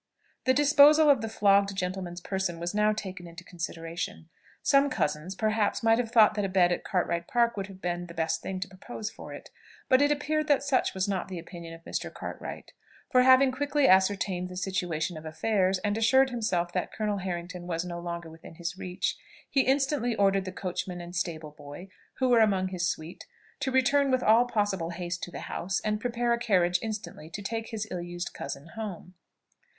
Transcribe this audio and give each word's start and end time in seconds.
The 0.45 0.53
disposal 0.55 1.11
of 1.11 1.21
the 1.21 1.29
flogged 1.29 1.75
gentleman's 1.75 2.21
person 2.21 2.59
was 2.59 2.73
now 2.73 2.91
taken 2.91 3.27
into 3.27 3.43
consideration. 3.43 4.29
Some 4.63 4.89
cousins, 4.89 5.35
perhaps, 5.35 5.83
might 5.83 5.99
have 5.99 6.09
thought 6.11 6.33
that 6.33 6.43
a 6.43 6.49
bed 6.49 6.71
at 6.71 6.83
Cartwright 6.83 7.27
Park 7.27 7.55
would 7.55 7.67
have 7.67 7.81
been 7.83 8.07
the 8.07 8.15
best 8.15 8.41
thing 8.41 8.59
to 8.61 8.67
propose 8.67 9.11
for 9.11 9.31
it; 9.31 9.51
but 9.89 10.01
it 10.01 10.09
appeared 10.11 10.47
that 10.47 10.63
such 10.63 10.95
was 10.95 11.07
not 11.07 11.27
the 11.27 11.37
opinion 11.37 11.75
of 11.75 11.83
Mr. 11.83 12.11
Cartwright; 12.11 12.73
for 13.11 13.21
having 13.21 13.51
quickly 13.51 13.87
ascertained 13.87 14.49
the 14.49 14.57
situation 14.57 15.17
of 15.17 15.23
affairs, 15.27 15.77
and 15.85 15.95
assured 15.99 16.31
himself 16.31 16.73
that 16.73 16.91
Colonel 16.91 17.19
Harrington 17.19 17.67
was 17.67 17.85
no 17.85 17.99
longer 17.99 18.31
within 18.31 18.55
his 18.55 18.79
reach, 18.79 19.15
he 19.51 19.61
instantly 19.61 20.15
ordered 20.15 20.45
the 20.45 20.51
coachman 20.51 20.99
and 20.99 21.15
stable 21.15 21.51
boy, 21.51 21.89
who 22.15 22.27
were 22.29 22.39
among 22.39 22.69
his 22.69 22.89
suite, 22.89 23.27
to 23.59 23.69
return 23.71 24.09
with 24.09 24.23
all 24.23 24.45
possible 24.45 24.89
haste 24.89 25.21
to 25.21 25.29
the 25.29 25.41
house, 25.41 25.79
and 25.81 26.01
prepare 26.01 26.33
a 26.33 26.39
carriage 26.39 26.79
instantly 26.81 27.29
to 27.29 27.43
take 27.43 27.67
his 27.69 27.87
ill 27.91 28.01
used 28.01 28.33
cousin 28.33 28.69
home. 28.73 29.13